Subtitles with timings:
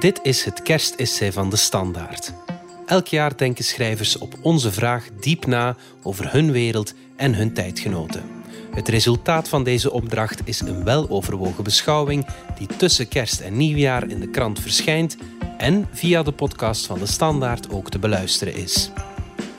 [0.00, 2.32] Dit is het kerstessay van de Standaard.
[2.86, 8.22] Elk jaar denken schrijvers op onze vraag diep na over hun wereld en hun tijdgenoten.
[8.70, 12.26] Het resultaat van deze opdracht is een weloverwogen beschouwing
[12.58, 15.16] die tussen kerst en nieuwjaar in de krant verschijnt
[15.58, 18.90] en via de podcast van de Standaard ook te beluisteren is.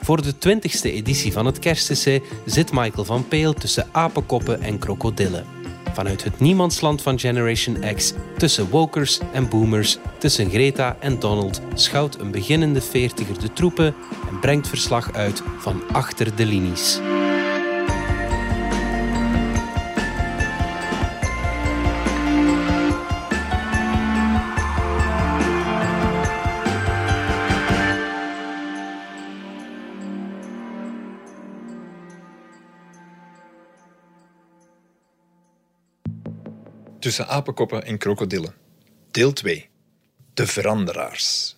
[0.02, 5.61] Voor de twintigste editie van het kerstessay zit Michael van Peel tussen apenkoppen en krokodillen.
[5.92, 12.20] Vanuit het niemandsland van Generation X, tussen wokers en boomers, tussen Greta en Donald, schouwt
[12.20, 13.94] een beginnende veertiger de troepen
[14.30, 17.00] en brengt verslag uit van achter de linies.
[37.12, 38.54] Tussen apenkoppen en krokodillen.
[39.10, 39.68] Deel 2.
[40.34, 41.56] De veranderaars.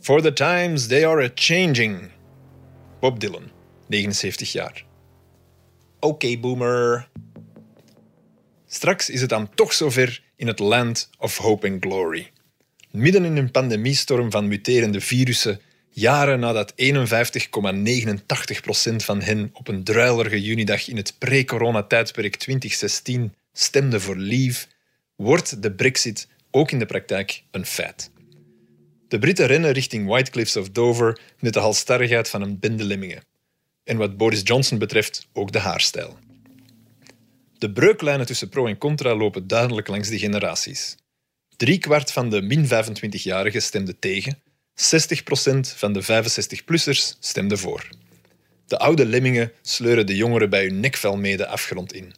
[0.00, 2.10] For the times they are a-changing.
[3.00, 3.50] Bob Dylan,
[3.86, 4.84] 79 jaar.
[5.98, 7.08] Oké, boomer.
[8.66, 12.30] Straks is het dan toch zover in het land of hope and glory.
[12.90, 16.76] Midden in een pandemiestorm van muterende virussen, jaren nadat 51,89%
[18.96, 24.66] van hen op een druilerige junidag in het pre-corona-tijdperk 2016 stemde voor Leave,
[25.16, 28.10] wordt de Brexit ook in de praktijk een feit.
[29.08, 33.22] De Britten rennen richting White Cliffs of Dover met de halstarrigheid van een bende lemmingen.
[33.84, 36.18] En wat Boris Johnson betreft ook de haarstijl.
[37.58, 40.96] De breuklijnen tussen pro en contra lopen duidelijk langs de generaties.
[41.56, 44.42] Driekwart van de min 25-jarigen stemde tegen, 60%
[45.60, 47.88] van de 65-plussers stemde voor.
[48.66, 52.14] De oude lemmingen sleuren de jongeren bij hun nekvel mee de afgrond in.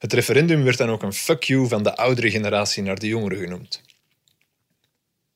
[0.00, 3.38] Het referendum werd dan ook een fuck you van de oudere generatie naar de jongeren
[3.38, 3.82] genoemd.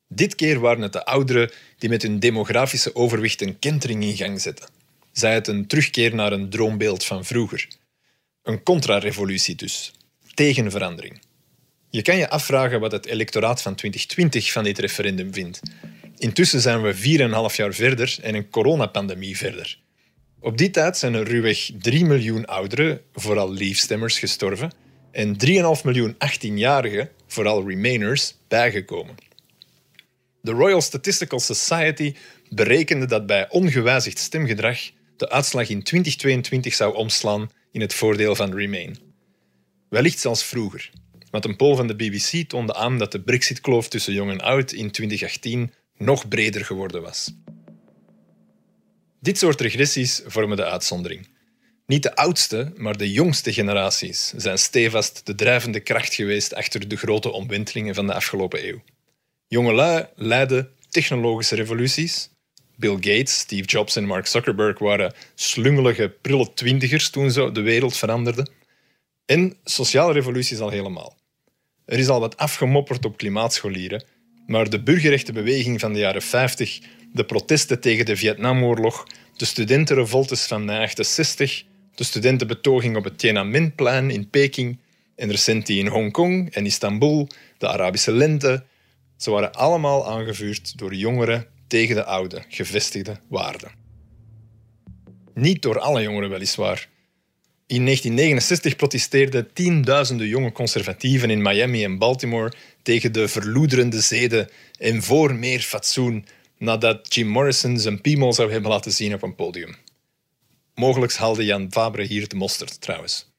[0.07, 4.41] Dit keer waren het de ouderen die met hun demografische overwicht een kentering in gang
[4.41, 4.69] zetten.
[5.11, 7.67] Zij het een terugkeer naar een droombeeld van vroeger.
[8.43, 9.93] Een contra-revolutie dus.
[10.33, 11.21] Tegen verandering.
[11.89, 15.59] Je kan je afvragen wat het electoraat van 2020 van dit referendum vindt.
[16.17, 16.95] Intussen zijn we
[17.51, 19.79] 4,5 jaar verder en een coronapandemie verder.
[20.39, 24.71] Op die tijd zijn er ruwweg 3 miljoen ouderen, vooral leave-stemmers, gestorven
[25.11, 25.35] en
[25.77, 29.15] 3,5 miljoen 18-jarigen, vooral remainers, bijgekomen.
[30.41, 32.15] De Royal Statistical Society
[32.49, 34.79] berekende dat bij ongewijzigd stemgedrag
[35.17, 38.97] de uitslag in 2022 zou omslaan in het voordeel van Remain.
[39.89, 40.91] Wellicht zelfs vroeger,
[41.29, 44.71] want een poll van de BBC toonde aan dat de Brexit-kloof tussen jong en oud
[44.71, 47.33] in 2018 nog breder geworden was.
[49.25, 51.27] Dit soort regressies vormen de uitzondering.
[51.85, 56.95] Niet de oudste, maar de jongste generaties zijn stevast de drijvende kracht geweest achter de
[56.95, 58.81] grote omwentelingen van de afgelopen eeuw.
[59.47, 62.29] Jongelui leiden technologische revoluties.
[62.75, 67.97] Bill Gates, Steve Jobs en Mark Zuckerberg waren slungelige, prille twintigers toen ze de wereld
[67.97, 68.49] veranderden.
[69.25, 71.17] En sociale revoluties al helemaal.
[71.85, 74.03] Er is al wat afgemopperd op klimaatscholieren,
[74.47, 76.79] maar de burgerrechtenbeweging van de jaren 50
[77.15, 79.07] de protesten tegen de Vietnamoorlog,
[79.37, 81.63] de studentenrevoltes van 1968,
[81.95, 84.79] de studentenbetoging op het Tiananmenplein in Peking
[85.15, 88.63] en recent die in Hongkong en Istanbul, de Arabische lente.
[89.17, 93.71] Ze waren allemaal aangevuurd door jongeren tegen de oude, gevestigde waarden.
[95.33, 96.89] Niet door alle jongeren weliswaar.
[97.67, 105.03] In 1969 protesteerden tienduizenden jonge conservatieven in Miami en Baltimore tegen de verloederende zeden en
[105.03, 106.25] voor meer fatsoen
[106.57, 109.75] nadat Jim Morrison zijn piemel zou hebben laten zien op een podium.
[110.75, 113.31] Mogelijk haalde Jan Fabre hier de mosterd trouwens.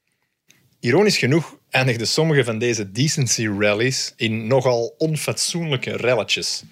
[0.79, 6.63] Ironisch genoeg eindigden sommige van deze decency rallies in nogal onfatsoenlijke relletjes.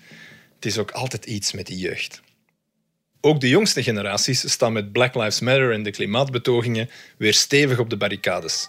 [0.55, 2.21] Het is ook altijd iets met die jeugd.
[3.25, 7.89] Ook de jongste generaties staan met Black Lives Matter en de klimaatbetogingen weer stevig op
[7.89, 8.67] de barricades.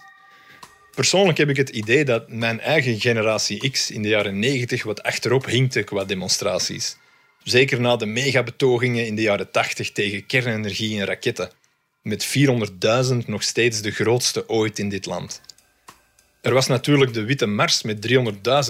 [0.95, 5.03] Persoonlijk heb ik het idee dat mijn eigen generatie X in de jaren 90 wat
[5.03, 6.97] achterop hinkte qua demonstraties.
[7.43, 11.51] Zeker na de megabetogingen in de jaren 80 tegen kernenergie en raketten.
[12.01, 12.27] Met
[13.11, 15.41] 400.000 nog steeds de grootste ooit in dit land.
[16.41, 18.07] Er was natuurlijk de Witte Mars met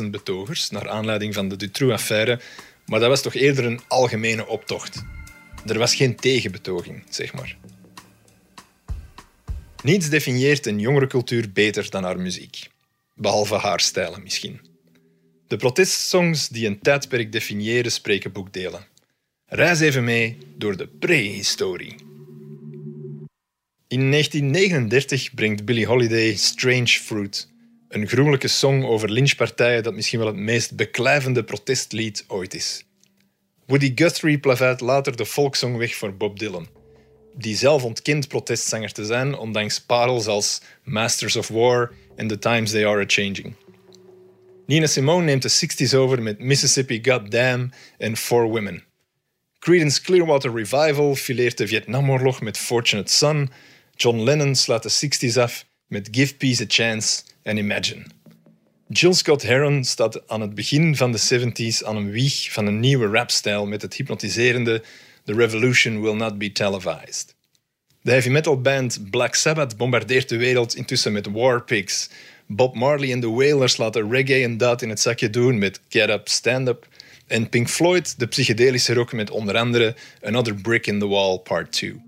[0.01, 2.39] 300.000 betogers, naar aanleiding van de Dutroux-affaire,
[2.85, 5.03] maar dat was toch eerder een algemene optocht.
[5.65, 7.57] Er was geen tegenbetoging, zeg maar.
[9.83, 12.69] Niets definieert een jongerencultuur beter dan haar muziek.
[13.15, 14.59] Behalve haar stijlen misschien.
[15.47, 18.87] De protestsongs die een tijdperk definiëren spreken boekdelen.
[19.45, 21.95] Reis even mee door de prehistorie.
[23.87, 27.47] In 1939 brengt Billie Holiday Strange Fruit,
[27.89, 32.85] Een groenlijke song over lynchpartijen dat misschien wel het meest beklijvende protestlied ooit is.
[33.67, 36.67] Woody Guthrie plaveit later de volkszong weg voor Bob Dylan,
[37.33, 42.71] die zelf ontkent protestzanger te zijn, ondanks parels als Masters of War en The Times
[42.71, 43.53] They Are A-Changing.
[44.65, 48.83] Nina Simone neemt de 60s over met Mississippi Goddamn en Four Women.
[49.59, 53.49] Creedence Clearwater Revival fileert de Vietnamoorlog met Fortunate Son.
[53.95, 58.05] John Lennon slaat de 60s af met Give Peace a Chance en Imagine.
[58.89, 62.79] Jill Scott Heron staat aan het begin van de 70s aan een wieg van een
[62.79, 64.83] nieuwe rapstijl met het hypnotiserende
[65.23, 67.35] The Revolution Will Not Be Televised.
[68.01, 72.09] De heavy metal band Black Sabbath bombardeert de wereld intussen met War Pigs.
[72.45, 76.09] Bob Marley en de Wailers laten reggae en dat in het zakje doen met Get
[76.09, 76.87] Up, Stand Up.
[77.27, 81.71] En Pink Floyd de psychedelische rock met onder andere Another Brick in the Wall Part
[81.71, 82.01] 2.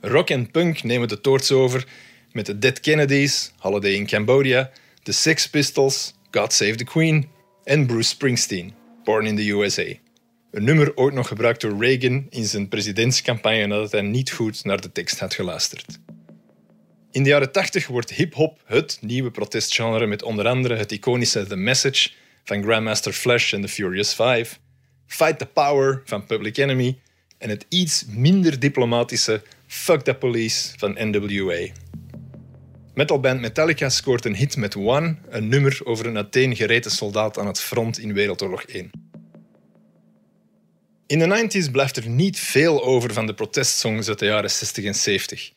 [0.00, 1.86] Rock en punk nemen de toorts over
[2.32, 4.70] met de Dead Kennedys, Holiday in Cambodia,
[5.02, 7.28] de Sex Pistols, God Save the Queen
[7.64, 8.72] en Bruce Springsteen,
[9.04, 9.94] Born in the USA.
[10.50, 14.80] Een nummer ooit nog gebruikt door Reagan in zijn presidentscampagne nadat hij niet goed naar
[14.80, 15.98] de tekst had geluisterd.
[17.10, 21.56] In de jaren 80 wordt hip-hop het nieuwe protestgenre met onder andere het iconische The
[21.56, 22.10] Message
[22.44, 24.46] van Grandmaster Flash en The Furious Five,
[25.06, 26.98] Fight the Power van Public Enemy
[27.38, 31.66] en het iets minder diplomatische Fuck the Police van NWA.
[32.94, 37.46] Metalband Metallica scoort een hit met One, een nummer over een Athene gereten soldaat aan
[37.46, 38.90] het front in Wereldoorlog 1.
[41.06, 44.84] In de 90s blijft er niet veel over van de protestsongs uit de jaren 60
[44.84, 45.52] en 70.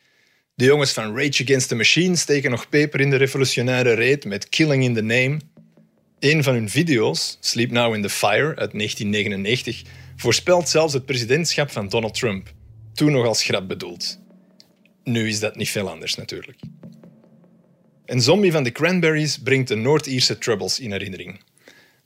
[0.54, 4.48] De jongens van Rage Against the Machine steken nog peper in de revolutionaire reet met
[4.48, 5.38] Killing in the Name.
[6.18, 9.82] Een van hun video's, Sleep Now in the Fire uit 1999,
[10.16, 12.52] voorspelt zelfs het presidentschap van Donald Trump,
[12.94, 14.18] toen nog als grap bedoeld.
[15.04, 16.60] Nu is dat niet veel anders natuurlijk.
[18.06, 21.40] Een zombie van de Cranberries brengt de Noord-Ierse Troubles in herinnering.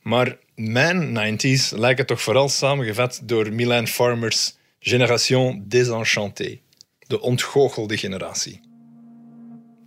[0.02, 6.60] Maar mijn 90s lijken toch vooral samengevat door Milan Farmers Génération Désenchantée,
[7.06, 8.60] de ontgoochelde generatie.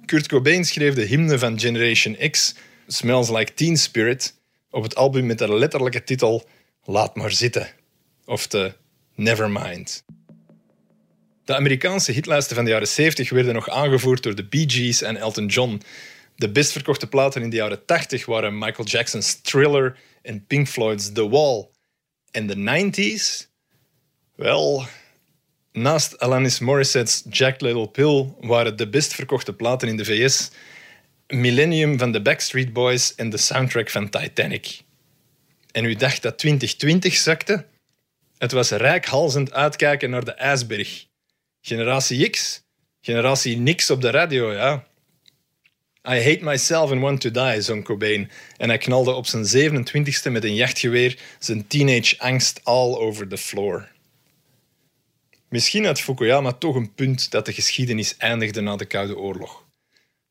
[0.05, 2.55] Kurt Cobain schreef de hymne van Generation X,
[2.87, 4.35] Smells Like Teen Spirit,
[4.69, 6.47] op het album met de letterlijke titel
[6.83, 7.69] Laat maar zitten,
[8.25, 8.73] of de
[9.15, 10.03] Nevermind.
[11.45, 15.17] De Amerikaanse hitlijsten van de jaren 70 werden nog aangevoerd door de Bee Gees en
[15.17, 15.81] Elton John.
[16.35, 21.11] De best verkochte platen in de jaren 80 waren Michael Jackson's Thriller en Pink Floyd's
[21.11, 21.67] The Wall.
[22.31, 23.47] En de 90s?
[24.35, 24.85] Wel,
[25.71, 30.51] naast Alanis Morissette's Jack Little Pill waren de best verkochte platen in de VS
[31.27, 34.81] Millennium van de Backstreet Boys en de soundtrack van Titanic.
[35.71, 37.65] En u dacht dat 2020 zakte?
[38.37, 41.11] Het was rijkhalzend uitkijken naar de ijsberg.
[41.65, 42.63] Generatie X,
[43.01, 44.87] generatie niks op de radio, ja.
[46.09, 48.29] I hate myself and want to die, zong Cobain.
[48.57, 53.37] En hij knalde op zijn 27e met een jachtgeweer zijn teenage angst all over the
[53.37, 53.87] floor.
[55.49, 59.65] Misschien had Fukuyama toch een punt dat de geschiedenis eindigde na de Koude Oorlog.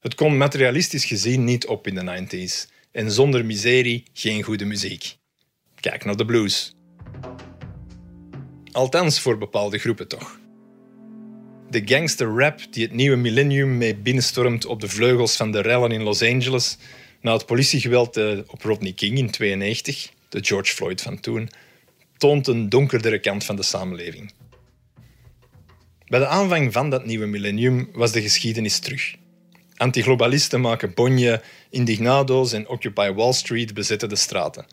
[0.01, 2.71] Het kon materialistisch gezien niet op in de 90s.
[2.91, 5.17] En zonder miserie geen goede muziek.
[5.81, 6.75] Kijk naar de blues.
[8.73, 10.41] Althans voor bepaalde groepen toch
[11.73, 15.91] de gangster rap die het nieuwe millennium mee binnenstormt op de vleugels van de rellen
[15.91, 16.77] in Los Angeles
[17.21, 21.51] na het politiegeweld eh, op Rodney King in 1992, de George Floyd van toen,
[22.17, 24.33] toont een donkerdere kant van de samenleving.
[26.07, 29.15] Bij de aanvang van dat nieuwe millennium was de geschiedenis terug.
[29.77, 34.67] Antiglobalisten maken bonje, indignado's en Occupy Wall Street bezetten de straten.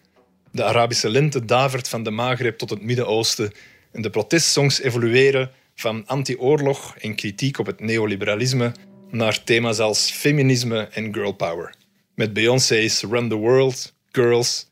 [0.52, 3.52] De Arabische lente davert van de Maghreb tot het Midden-Oosten
[3.92, 8.72] en de protestsongs evolueren van anti-oorlog en kritiek op het neoliberalisme
[9.10, 11.74] naar thema's als feminisme en girl power.
[12.16, 14.72] Met Beyoncé's Run the World, Girls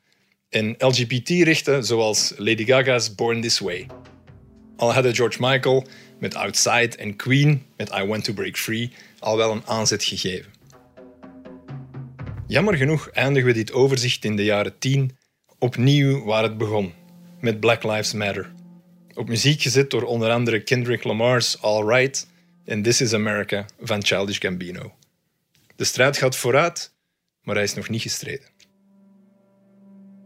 [0.50, 3.88] en LGBT-rechten zoals Lady Gaga's Born This Way.
[4.78, 5.88] Al hadden George Michael
[6.20, 10.52] met Outside en Queen met I Want to Break Free al wel een aanzet gegeven.
[12.48, 15.18] Jammer genoeg eindigen we dit overzicht in de jaren 10
[15.60, 16.94] opnieuw waar het begon,
[17.40, 18.56] met Black Lives Matter
[19.18, 22.28] op muziek gezet door onder andere Kendrick Lamar's All Right
[22.66, 24.96] en This Is America van Childish Gambino.
[25.76, 26.94] De strijd gaat vooruit,
[27.42, 28.48] maar hij is nog niet gestreden.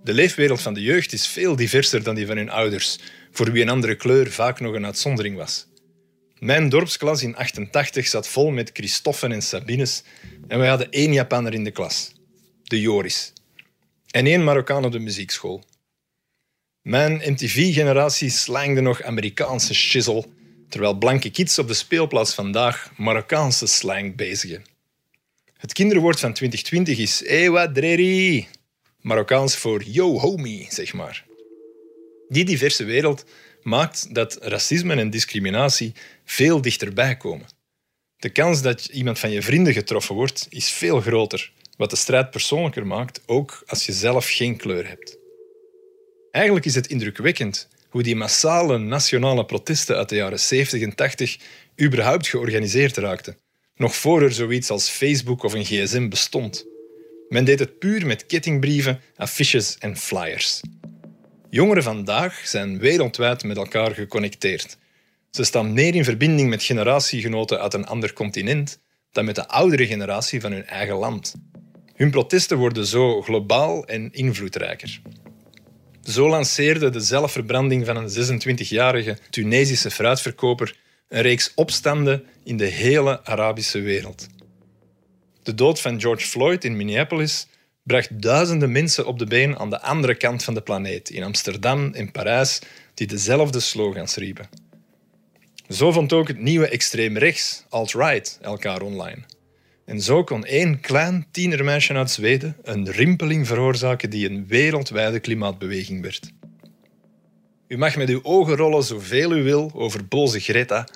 [0.04, 3.00] De leefwereld van de jeugd is veel diverser dan die van hun ouders,
[3.32, 5.68] voor wie een andere kleur vaak nog een uitzondering was.
[6.40, 10.04] Mijn dorpsklas in 88 zat vol met Christoffen en Sabines
[10.48, 12.14] en wij hadden één Japanner in de klas,
[12.64, 13.34] de Joris,
[14.10, 15.64] en één Marokkaan op de muziekschool.
[16.82, 20.26] Mijn MTV-generatie slangde nog Amerikaanse shizzle,
[20.70, 24.64] terwijl blanke kids op de speelplaats vandaag Marokkaanse slang bezigen.
[25.58, 28.48] Het kinderwoord van 2020 is Ewa Dreri,
[29.02, 31.26] Marokkaans voor yo homie, zeg maar.
[32.30, 33.26] Die diverse wereld
[33.62, 35.94] maakt dat racisme en discriminatie
[36.26, 37.48] veel dichterbij komen.
[38.18, 42.32] De kans dat iemand van je vrienden getroffen wordt, is veel groter, wat de strijd
[42.32, 45.20] persoonlijker maakt, ook als je zelf geen kleur hebt.
[46.32, 51.38] Eigenlijk is het indrukwekkend hoe die massale nationale protesten uit de jaren 70 en 80
[51.82, 53.38] überhaupt georganiseerd raakten,
[53.76, 56.66] nog voor er zoiets als Facebook of een gsm bestond.
[57.30, 60.62] Men deed het puur met kettingbrieven, affiches en flyers.
[61.50, 64.78] Jongeren vandaag zijn wereldwijd met elkaar geconnecteerd.
[65.30, 68.80] Ze staan meer in verbinding met generatiegenoten uit een ander continent
[69.12, 71.36] dan met de oudere generatie van hun eigen land.
[71.96, 75.02] Hun protesten worden zo globaal en invloedrijker.
[76.12, 80.76] Zo lanceerde de zelfverbranding van een 26-jarige Tunesische fruitverkoper
[81.08, 84.28] een reeks opstanden in de hele Arabische wereld.
[85.44, 87.48] De dood van George Floyd in Minneapolis
[87.84, 91.94] bracht duizenden mensen op de been aan de andere kant van de planeet, in Amsterdam
[91.94, 92.60] en Parijs,
[92.94, 94.50] die dezelfde slogans riepen.
[95.70, 99.24] Zo vond ook het nieuwe extreem rechts, alt-right, elkaar online.
[99.92, 106.02] En zo kon één klein tienermeisje uit Zweden een rimpeling veroorzaken die een wereldwijde klimaatbeweging
[106.02, 106.32] werd.
[107.68, 110.88] U mag met uw ogen rollen zoveel u wil over boze Greta.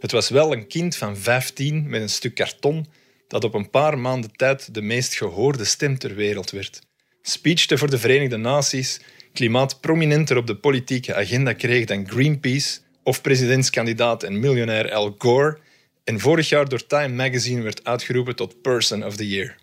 [0.00, 2.86] Het was wel een kind van 15 met een stuk karton
[3.28, 6.80] dat op een paar maanden tijd de meest gehoorde stem ter wereld werd.
[7.22, 9.00] Speechte voor de Verenigde Naties,
[9.32, 15.58] klimaat prominenter op de politieke agenda kreeg dan Greenpeace of presidentskandidaat en miljonair Al Gore
[16.04, 19.56] en vorig jaar door Time Magazine werd uitgeroepen tot Person of the Year.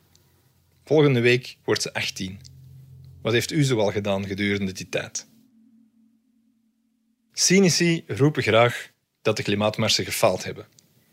[0.86, 2.40] Volgende week wordt ze 18.
[3.22, 5.28] Wat heeft u zoal gedaan gedurende die tijd?
[7.34, 8.90] Cynici roepen graag
[9.22, 10.68] dat de klimaatmarsen gefaald hebben,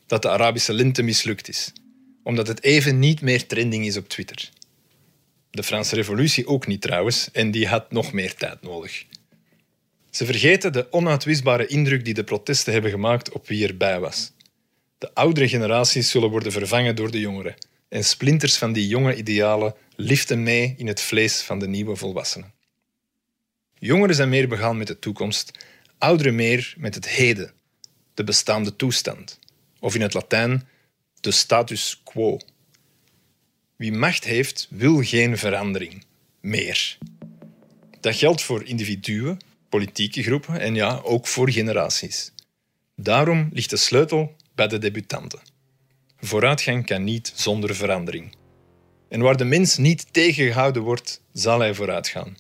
[0.07, 1.73] dat de Arabische lente mislukt is,
[2.23, 4.51] omdat het even niet meer trending is op Twitter.
[5.51, 9.05] De Franse revolutie ook niet trouwens, en die had nog meer tijd nodig.
[10.11, 14.33] Ze vergeten de onuitwisbare indruk die de protesten hebben gemaakt op wie erbij was.
[14.99, 17.55] De oudere generaties zullen worden vervangen door de jongeren.
[17.89, 22.53] En splinters van die jonge idealen liften mee in het vlees van de nieuwe volwassenen.
[23.79, 25.51] Jongeren zijn meer begaan met de toekomst,
[25.99, 27.53] ouderen meer met het heden,
[28.15, 29.39] de bestaande toestand.
[29.81, 30.69] Of in het Latijn,
[31.21, 32.39] de status quo.
[33.77, 36.05] Wie macht heeft, wil geen verandering.
[36.41, 36.99] Meer.
[38.01, 39.39] Dat geldt voor individuen,
[39.69, 42.33] politieke groepen en ja, ook voor generaties.
[42.95, 45.41] Daarom ligt de sleutel bij de debutanten.
[46.19, 48.35] Vooruitgang kan niet zonder verandering.
[49.09, 52.37] En waar de mens niet tegengehouden wordt, zal hij vooruitgaan.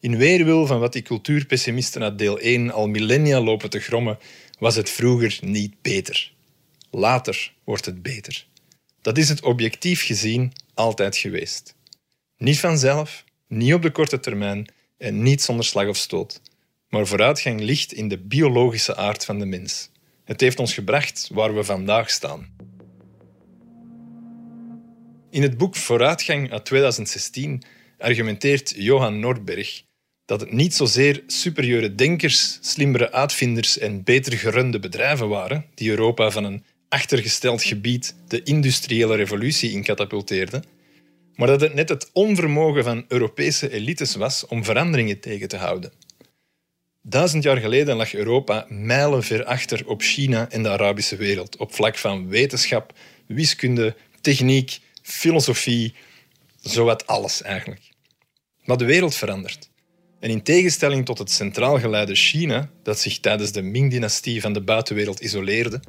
[0.00, 4.18] In weerwil van wat die cultuurpessimisten uit deel 1 al millennia lopen te grommen,
[4.58, 6.32] was het vroeger niet beter.
[6.90, 8.46] Later wordt het beter.
[9.02, 11.74] Dat is het objectief gezien altijd geweest.
[12.36, 16.40] Niet vanzelf, niet op de korte termijn en niet zonder slag of stoot.
[16.88, 19.90] Maar vooruitgang ligt in de biologische aard van de mens.
[20.28, 22.46] Het heeft ons gebracht waar we vandaag staan.
[25.30, 27.62] In het boek Vooruitgang uit 2016
[27.98, 29.82] argumenteert Johan Nordberg
[30.24, 36.30] dat het niet zozeer superieure denkers, slimmere uitvinders en beter gerunde bedrijven waren die Europa
[36.30, 40.64] van een achtergesteld gebied de industriële revolutie in katapulteerden,
[41.34, 45.92] maar dat het net het onvermogen van Europese elites was om veranderingen tegen te houden.
[47.08, 51.96] Duizend jaar geleden lag Europa mijlenver achter op China en de Arabische wereld op vlak
[51.96, 52.92] van wetenschap,
[53.26, 55.94] wiskunde, techniek, filosofie,
[56.60, 57.80] zowat alles eigenlijk.
[58.64, 59.70] Maar de wereld verandert.
[60.20, 64.62] En in tegenstelling tot het centraal geleide China, dat zich tijdens de Ming-dynastie van de
[64.62, 65.80] buitenwereld isoleerde,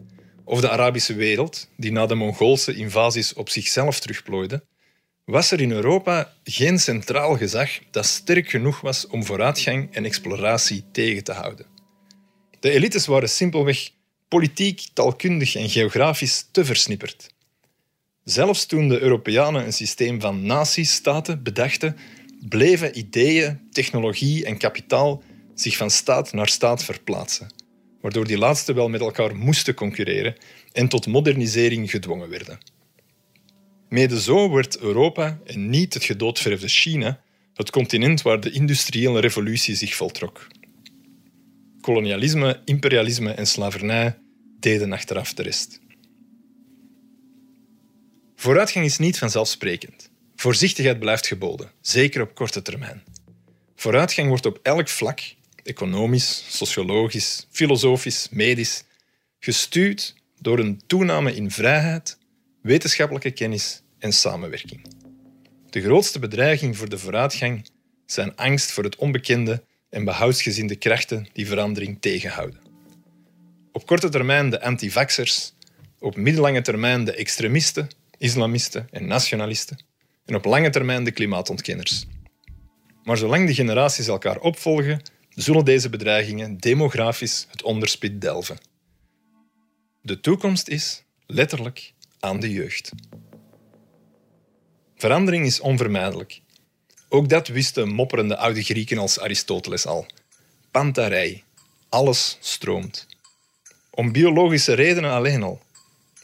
[0.44, 4.64] of de Arabische wereld, die na de Mongoolse invasies op zichzelf terugplooide,
[5.30, 10.84] was er in Europa geen centraal gezag dat sterk genoeg was om vooruitgang en exploratie
[10.92, 11.66] tegen te houden.
[12.60, 13.90] De elites waren simpelweg
[14.28, 17.30] politiek, taalkundig en geografisch te versnipperd.
[18.24, 21.98] Zelfs toen de Europeanen een systeem van natiestaten bedachten,
[22.50, 27.54] bleven ideeën, technologie en kapitaal zich van staat naar staat verplaatsen,
[28.02, 30.36] waardoor die laatste wel met elkaar moesten concurreren
[30.72, 32.79] en tot modernisering gedwongen werden.
[33.90, 37.22] Mede zo werd Europa, en niet het gedoodverfde China,
[37.54, 40.48] het continent waar de industriële revolutie zich voltrok.
[41.82, 44.18] Kolonialisme, imperialisme en slavernij
[44.60, 45.80] deden achteraf de rest.
[48.36, 50.10] Vooruitgang is niet vanzelfsprekend.
[50.36, 53.04] Voorzichtigheid blijft geboden, zeker op korte termijn.
[53.76, 55.20] Vooruitgang wordt op elk vlak,
[55.64, 58.84] economisch, sociologisch, filosofisch, medisch,
[59.40, 62.19] gestuurd door een toename in vrijheid,
[62.62, 64.82] wetenschappelijke kennis en samenwerking.
[65.70, 67.70] De grootste bedreiging voor de vooruitgang
[68.06, 72.60] zijn angst voor het onbekende en behoudsgezinde krachten die verandering tegenhouden.
[73.72, 75.54] Op korte termijn de antivaxers,
[76.00, 77.88] op middellange termijn de extremisten,
[78.18, 79.84] islamisten en nationalisten
[80.26, 82.06] en op lange termijn de klimaatontkenners.
[83.04, 88.58] Maar zolang de generaties elkaar opvolgen, zullen deze bedreigingen demografisch het onderspit delven.
[90.02, 92.92] De toekomst is, letterlijk, aan de jeugd.
[94.96, 96.42] Verandering is onvermijdelijk.
[97.10, 100.06] Ook dat wisten mopperende oude Grieken als Aristoteles al.
[100.72, 101.44] Pantarei.
[101.90, 103.08] Alles stroomt.
[103.90, 105.62] Om biologische redenen alleen al.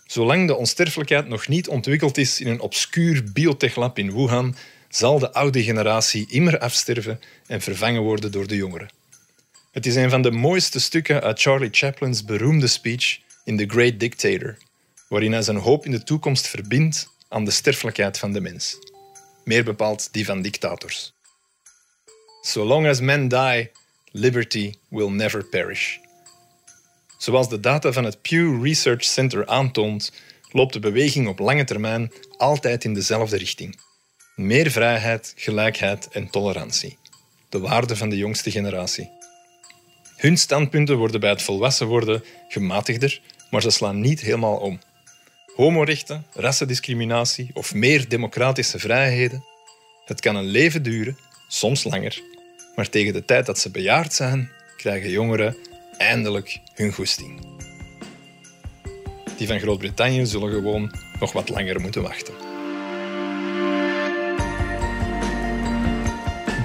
[0.05, 4.55] Zolang de onsterfelijkheid nog niet ontwikkeld is in een obscuur biotechlab in Wuhan,
[4.89, 8.89] zal de oude generatie immer afsterven en vervangen worden door de jongeren.
[9.71, 13.99] Het is een van de mooiste stukken uit Charlie Chaplin's beroemde speech in The Great
[13.99, 14.57] Dictator,
[15.07, 18.77] waarin hij zijn hoop in de toekomst verbindt aan de sterfelijkheid van de mens.
[19.43, 21.13] Meer bepaald die van dictators.
[22.41, 23.71] So long as men die,
[24.11, 25.97] liberty will never perish.
[27.17, 30.11] Zoals de data van het Pew Research Center aantoont,
[30.51, 33.79] loopt de beweging op lange termijn altijd in dezelfde richting.
[34.35, 36.97] Meer vrijheid, gelijkheid en tolerantie.
[37.49, 39.09] De waarden van de jongste generatie.
[40.15, 44.79] Hun standpunten worden bij het volwassen worden gematigder, maar ze slaan niet helemaal om.
[45.55, 49.43] Homorechten, rassendiscriminatie of meer democratische vrijheden.
[50.05, 52.21] Het kan een leven duren, soms langer,
[52.75, 55.55] maar tegen de tijd dat ze bejaard zijn, krijgen jongeren
[55.97, 57.39] eindelijk hun goesting.
[59.37, 62.33] Die van Groot-Brittannië zullen gewoon nog wat langer moeten wachten.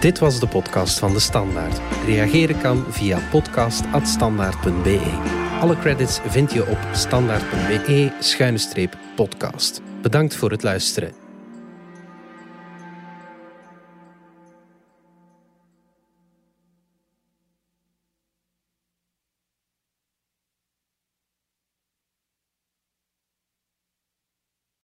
[0.00, 1.80] Dit was de podcast van De Standaard.
[2.06, 5.39] Reageren kan via podcast.standaard.be.
[5.60, 9.80] Alle credits vind je op standaard.be-podcast.
[10.02, 11.19] Bedankt voor het luisteren.